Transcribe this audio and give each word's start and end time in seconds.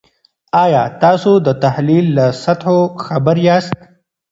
آیا 0.63 0.83
تاسو 1.03 1.31
د 1.45 1.47
تحلیل 1.63 2.05
له 2.17 2.25
سطحو 2.43 2.79
خبر 3.05 3.35
یاست؟ 3.47 3.77